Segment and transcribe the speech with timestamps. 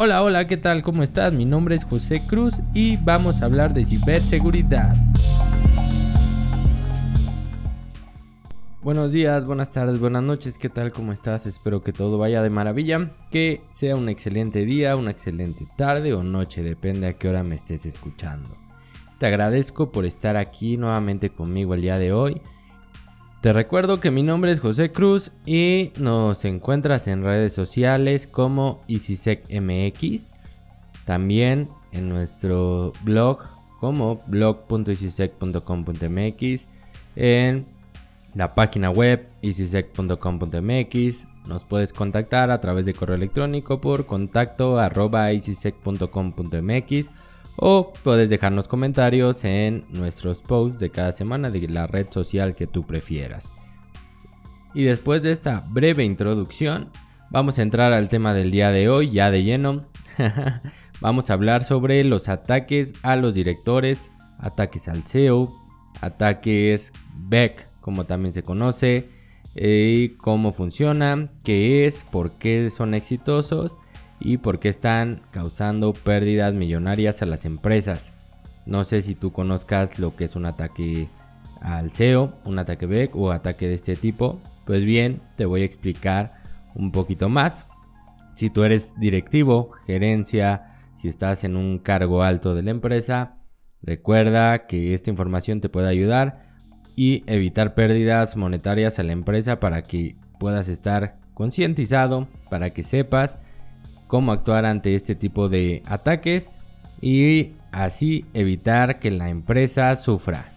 [0.00, 0.84] Hola, hola, ¿qué tal?
[0.84, 1.32] ¿Cómo estás?
[1.32, 4.94] Mi nombre es José Cruz y vamos a hablar de ciberseguridad.
[8.80, 10.92] Buenos días, buenas tardes, buenas noches, ¿qué tal?
[10.92, 11.46] ¿Cómo estás?
[11.46, 16.22] Espero que todo vaya de maravilla, que sea un excelente día, una excelente tarde o
[16.22, 18.48] noche, depende a qué hora me estés escuchando.
[19.18, 22.40] Te agradezco por estar aquí nuevamente conmigo el día de hoy.
[23.40, 28.80] Te recuerdo que mi nombre es José Cruz y nos encuentras en redes sociales como
[28.88, 30.34] EasySecMX,
[31.04, 33.44] también en nuestro blog
[33.78, 36.68] como blog.easysec.com.mx,
[37.14, 37.64] en
[38.34, 41.28] la página web easysec.com.mx.
[41.46, 47.12] Nos puedes contactar a través de correo electrónico por contacto arroba easysec.com.mx
[47.60, 52.66] o puedes dejarnos comentarios en nuestros posts de cada semana de la red social que
[52.66, 53.52] tú prefieras.
[54.74, 56.88] Y después de esta breve introducción,
[57.30, 59.86] vamos a entrar al tema del día de hoy ya de lleno.
[61.00, 65.52] vamos a hablar sobre los ataques a los directores, ataques al SEO,
[66.00, 69.08] ataques BEC como también se conoce,
[69.56, 73.78] y cómo funciona, qué es, por qué son exitosos
[74.20, 78.14] y por qué están causando pérdidas millonarias a las empresas.
[78.66, 81.08] No sé si tú conozcas lo que es un ataque
[81.62, 84.40] al SEO, un ataque BEC o ataque de este tipo.
[84.66, 86.32] Pues bien, te voy a explicar
[86.74, 87.66] un poquito más.
[88.34, 93.38] Si tú eres directivo, gerencia, si estás en un cargo alto de la empresa,
[93.82, 96.42] recuerda que esta información te puede ayudar
[96.96, 103.38] y evitar pérdidas monetarias a la empresa para que puedas estar concientizado, para que sepas
[104.08, 106.50] cómo actuar ante este tipo de ataques
[107.00, 110.52] y así evitar que la empresa sufra.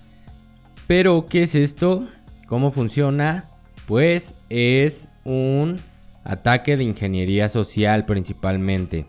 [0.88, 2.08] Pero, ¿qué es esto?
[2.48, 3.46] ¿Cómo funciona?
[3.86, 5.80] Pues es un
[6.24, 9.06] ataque de ingeniería social principalmente.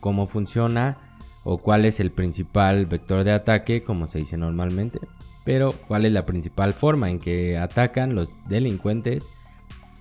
[0.00, 0.98] ¿Cómo funciona?
[1.44, 4.98] ¿O cuál es el principal vector de ataque, como se dice normalmente?
[5.44, 9.28] Pero cuál es la principal forma en que atacan los delincuentes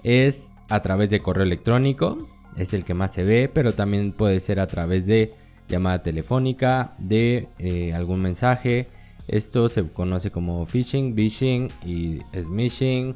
[0.04, 2.18] es a través de correo electrónico,
[2.58, 5.32] es el que más se ve, pero también puede ser a través de
[5.68, 8.88] llamada telefónica, de eh, algún mensaje.
[9.28, 13.16] Esto se conoce como phishing, phishing y smishing,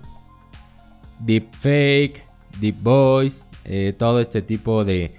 [1.19, 2.23] deepfake,
[2.59, 5.11] deep voice, eh, todo este tipo de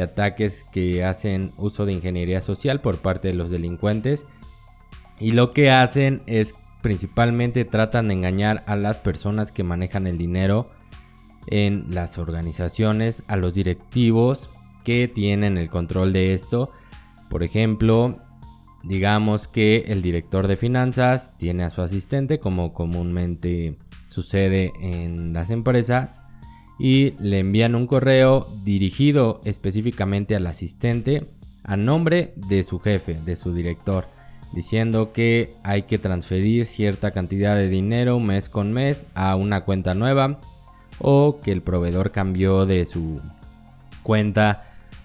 [0.00, 4.26] ataques que hacen uso de ingeniería social por parte de los delincuentes
[5.18, 10.18] y lo que hacen es principalmente tratan de engañar a las personas que manejan el
[10.18, 10.70] dinero
[11.48, 14.50] en las organizaciones, a los directivos
[14.84, 16.70] que tienen el control de esto.
[17.28, 18.18] Por ejemplo,
[18.84, 23.76] digamos que el director de finanzas tiene a su asistente, como comúnmente
[24.08, 26.22] sucede en las empresas,
[26.78, 31.24] y le envían un correo dirigido específicamente al asistente
[31.64, 34.06] a nombre de su jefe, de su director
[34.52, 39.94] diciendo que hay que transferir cierta cantidad de dinero mes con mes a una cuenta
[39.94, 40.40] nueva
[40.98, 43.20] o que el proveedor cambió de su
[44.02, 44.64] cuenta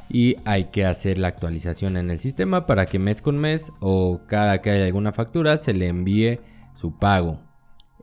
[0.09, 4.21] y hay que hacer la actualización en el sistema para que mes con mes o
[4.27, 6.39] cada que haya alguna factura se le envíe
[6.75, 7.39] su pago.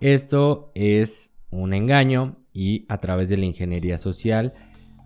[0.00, 4.52] Esto es un engaño y a través de la ingeniería social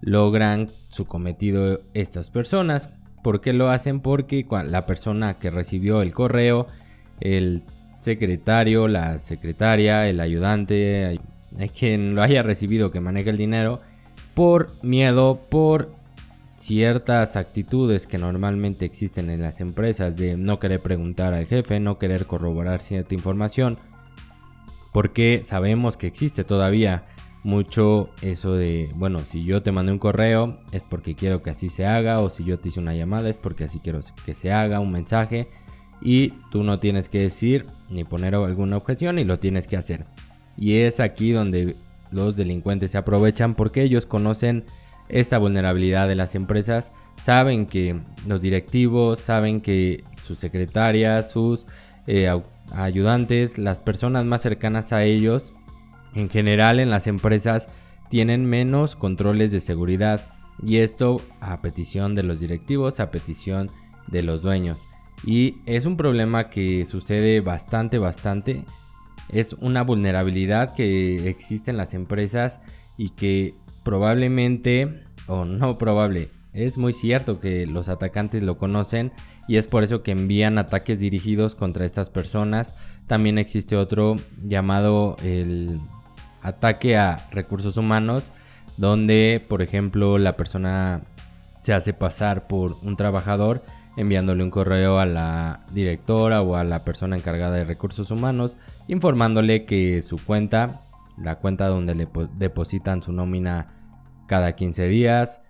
[0.00, 2.90] logran su cometido estas personas.
[3.22, 4.00] ¿Por qué lo hacen?
[4.00, 6.66] Porque la persona que recibió el correo,
[7.20, 7.62] el
[7.98, 11.18] secretario, la secretaria, el ayudante,
[11.74, 13.80] quien lo haya recibido que maneja el dinero,
[14.34, 15.90] por miedo, por
[16.56, 21.98] ciertas actitudes que normalmente existen en las empresas de no querer preguntar al jefe, no
[21.98, 23.78] querer corroborar cierta información,
[24.92, 27.04] porque sabemos que existe todavía
[27.42, 31.68] mucho eso de, bueno, si yo te mandé un correo es porque quiero que así
[31.68, 34.52] se haga, o si yo te hice una llamada es porque así quiero que se
[34.52, 35.48] haga, un mensaje,
[36.00, 40.06] y tú no tienes que decir ni poner alguna objeción y lo tienes que hacer.
[40.56, 41.76] Y es aquí donde
[42.10, 44.64] los delincuentes se aprovechan porque ellos conocen
[45.08, 51.66] esta vulnerabilidad de las empresas, saben que los directivos, saben que sus secretarias, sus
[52.06, 52.30] eh,
[52.74, 55.52] ayudantes, las personas más cercanas a ellos,
[56.14, 57.68] en general en las empresas
[58.08, 60.26] tienen menos controles de seguridad
[60.62, 63.70] y esto a petición de los directivos, a petición
[64.08, 64.86] de los dueños.
[65.24, 68.64] Y es un problema que sucede bastante, bastante.
[69.28, 72.60] Es una vulnerabilidad que existe en las empresas
[72.96, 73.54] y que
[73.84, 79.10] probablemente, o no probable, es muy cierto que los atacantes lo conocen
[79.48, 82.74] y es por eso que envían ataques dirigidos contra estas personas.
[83.06, 85.80] También existe otro llamado el
[86.42, 88.32] ataque a recursos humanos,
[88.76, 91.02] donde por ejemplo la persona
[91.62, 93.62] se hace pasar por un trabajador
[93.96, 98.56] enviándole un correo a la directora o a la persona encargada de recursos humanos
[98.88, 100.82] informándole que su cuenta,
[101.18, 103.68] la cuenta donde le depositan su nómina
[104.26, 105.42] cada 15 días,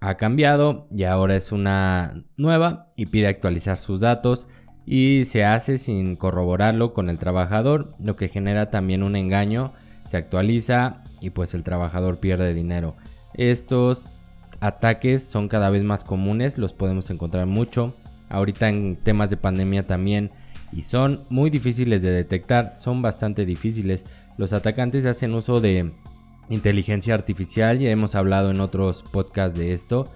[0.00, 4.46] ha cambiado y ahora es una nueva y pide actualizar sus datos
[4.86, 9.72] y se hace sin corroborarlo con el trabajador, lo que genera también un engaño,
[10.06, 12.96] se actualiza y pues el trabajador pierde dinero.
[13.34, 14.08] Estos
[14.60, 17.94] ataques son cada vez más comunes, los podemos encontrar mucho.
[18.28, 20.30] Ahorita en temas de pandemia también
[20.72, 24.04] y son muy difíciles de detectar, son bastante difíciles.
[24.36, 25.90] Los atacantes hacen uso de
[26.48, 30.08] inteligencia artificial, ya hemos hablado en otros podcasts de esto,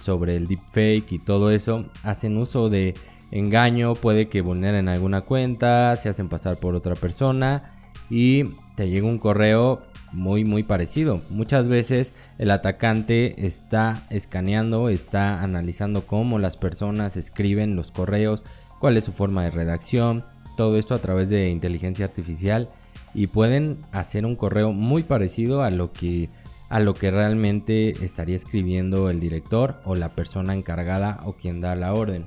[0.00, 1.86] sobre el deepfake y todo eso.
[2.02, 2.94] Hacen uso de
[3.30, 7.72] engaño, puede que vulneren alguna cuenta, se hacen pasar por otra persona
[8.08, 8.44] y
[8.76, 9.82] te llega un correo
[10.12, 11.20] muy muy parecido.
[11.30, 18.44] Muchas veces el atacante está escaneando, está analizando cómo las personas escriben los correos,
[18.80, 20.24] cuál es su forma de redacción,
[20.56, 22.68] todo esto a través de inteligencia artificial
[23.14, 26.28] y pueden hacer un correo muy parecido a lo que
[26.68, 31.74] a lo que realmente estaría escribiendo el director o la persona encargada o quien da
[31.74, 32.26] la orden.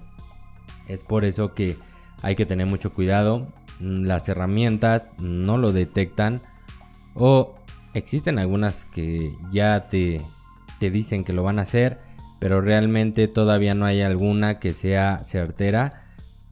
[0.89, 1.77] Es por eso que
[2.21, 3.47] hay que tener mucho cuidado.
[3.79, 6.41] Las herramientas no lo detectan
[7.13, 7.56] o
[7.93, 10.21] Existen algunas que ya te,
[10.79, 11.99] te dicen que lo van a hacer,
[12.39, 16.03] pero realmente todavía no hay alguna que sea certera.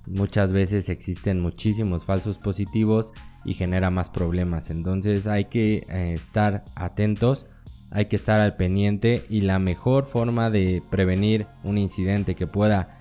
[0.05, 4.69] Muchas veces existen muchísimos falsos positivos y genera más problemas.
[4.69, 7.47] Entonces hay que eh, estar atentos,
[7.89, 12.97] hay que estar al pendiente y la mejor forma de prevenir un incidente que pueda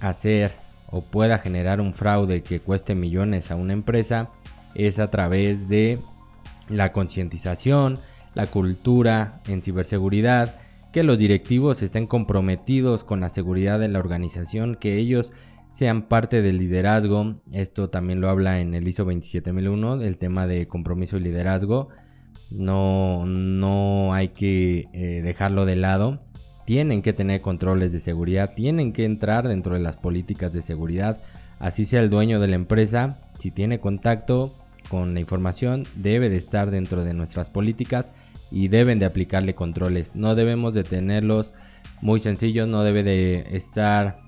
[0.00, 0.52] hacer
[0.90, 4.28] o pueda generar un fraude que cueste millones a una empresa
[4.74, 5.98] es a través de
[6.70, 7.98] la concientización,
[8.34, 10.56] la cultura en ciberseguridad,
[10.92, 15.32] que los directivos estén comprometidos con la seguridad de la organización, que ellos
[15.70, 17.36] sean parte del liderazgo.
[17.52, 21.88] Esto también lo habla en el ISO 27001, el tema de compromiso y liderazgo.
[22.50, 26.20] No, no hay que eh, dejarlo de lado.
[26.64, 31.18] Tienen que tener controles de seguridad, tienen que entrar dentro de las políticas de seguridad.
[31.58, 34.52] Así sea el dueño de la empresa, si tiene contacto,
[34.90, 38.12] con la información debe de estar dentro de nuestras políticas
[38.50, 40.16] y deben de aplicarle controles.
[40.16, 41.54] No debemos de tenerlos
[42.02, 44.20] muy sencillos, no debe de estar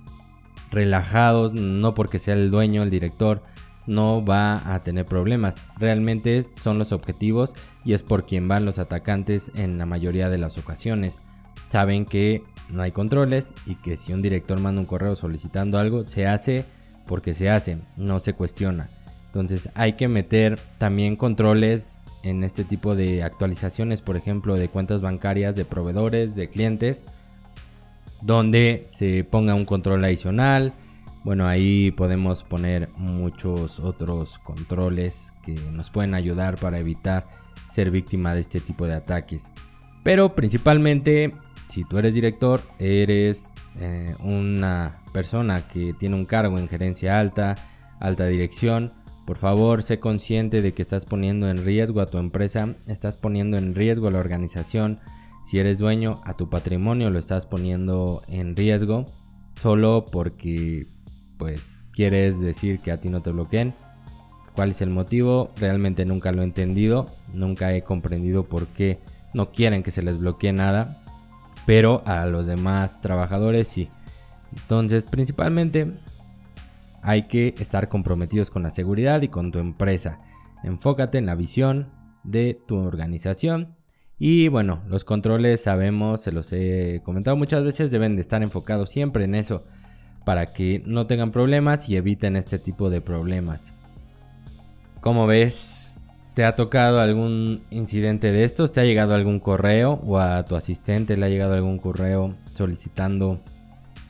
[0.71, 3.43] relajados, no porque sea el dueño, el director,
[3.89, 5.57] no va a tener problemas.
[5.79, 7.55] Realmente son los objetivos
[7.85, 11.21] y es por quien van los atacantes en la mayoría de las ocasiones.
[11.71, 16.07] Saben que no hay controles y que si un director manda un correo solicitando algo,
[16.07, 16.65] se hace
[17.09, 18.89] porque se hace, no se cuestiona.
[19.33, 25.01] Entonces hay que meter también controles en este tipo de actualizaciones, por ejemplo, de cuentas
[25.01, 27.07] bancarias de proveedores, de clientes,
[28.21, 30.75] donde se ponga un control adicional.
[31.25, 37.25] Bueno, ahí podemos poner muchos otros controles que nos pueden ayudar para evitar
[37.71, 39.51] ser víctima de este tipo de ataques.
[40.03, 41.33] Pero principalmente,
[41.69, 47.57] si tú eres director, eres eh, una persona que tiene un cargo en gerencia alta,
[47.99, 48.93] alta dirección,
[49.27, 53.57] por favor, sé consciente de que estás poniendo en riesgo a tu empresa, estás poniendo
[53.57, 54.99] en riesgo a la organización.
[55.45, 59.07] Si eres dueño, a tu patrimonio lo estás poniendo en riesgo
[59.61, 60.87] solo porque
[61.39, 63.75] pues quieres decir que a ti no te bloqueen.
[64.55, 65.51] ¿Cuál es el motivo?
[65.57, 68.99] Realmente nunca lo he entendido, nunca he comprendido por qué
[69.35, 71.03] no quieren que se les bloquee nada,
[71.65, 73.89] pero a los demás trabajadores sí.
[74.55, 75.93] Entonces, principalmente
[77.03, 80.21] hay que estar comprometidos con la seguridad y con tu empresa.
[80.63, 81.91] Enfócate en la visión
[82.23, 83.75] de tu organización.
[84.19, 88.91] Y bueno, los controles sabemos, se los he comentado muchas veces, deben de estar enfocados
[88.91, 89.65] siempre en eso
[90.25, 93.73] para que no tengan problemas y eviten este tipo de problemas.
[95.01, 96.01] Como ves,
[96.35, 98.71] ¿te ha tocado algún incidente de estos?
[98.71, 103.41] ¿Te ha llegado algún correo o a tu asistente le ha llegado algún correo solicitando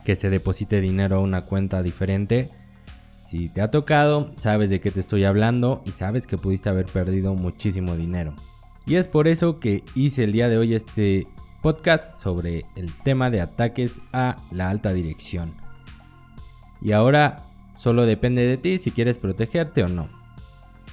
[0.03, 2.49] que se deposite dinero a una cuenta diferente?
[3.33, 6.85] Si te ha tocado, sabes de qué te estoy hablando y sabes que pudiste haber
[6.85, 8.35] perdido muchísimo dinero.
[8.85, 11.25] Y es por eso que hice el día de hoy este
[11.63, 15.51] podcast sobre el tema de ataques a la alta dirección.
[16.79, 17.39] Y ahora
[17.73, 20.09] solo depende de ti si quieres protegerte o no.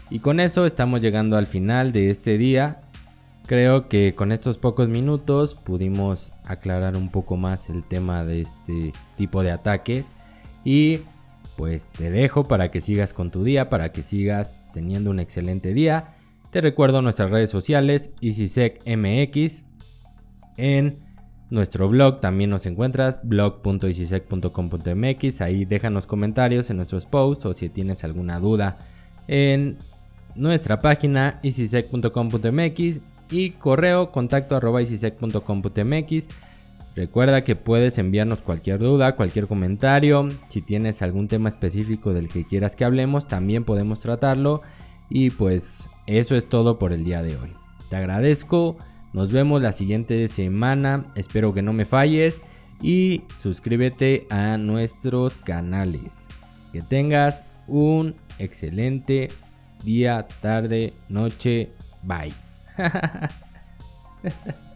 [0.09, 2.81] Y con eso estamos llegando al final de este día.
[3.45, 8.95] Creo que con estos pocos minutos pudimos aclarar un poco más el tema de este
[9.19, 10.15] tipo de ataques
[10.65, 11.01] y
[11.61, 15.75] pues te dejo para que sigas con tu día, para que sigas teniendo un excelente
[15.75, 16.15] día.
[16.51, 19.65] Te recuerdo nuestras redes sociales, EasySecMX,
[20.57, 20.97] en
[21.51, 25.41] Nuestro blog también nos encuentras, blog.icisec.com.mx.
[25.41, 28.79] Ahí déjanos comentarios en nuestros posts o si tienes alguna duda
[29.27, 29.77] en
[30.37, 33.01] nuestra página icisec.com.mx
[33.33, 34.81] y correo contacto arroba.
[36.97, 40.29] Recuerda que puedes enviarnos cualquier duda, cualquier comentario.
[40.49, 44.63] Si tienes algún tema específico del que quieras que hablemos, también podemos tratarlo.
[45.09, 47.53] Y pues eso es todo por el día de hoy.
[47.89, 48.77] Te agradezco
[49.13, 51.05] nos vemos la siguiente semana.
[51.17, 52.43] Espero que no me falles.
[52.81, 56.29] Y suscríbete a nuestros canales.
[56.73, 59.29] Que tengas un excelente
[59.85, 61.71] día, tarde, noche.
[62.03, 62.33] Bye.